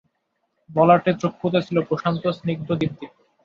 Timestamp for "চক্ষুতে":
1.21-1.59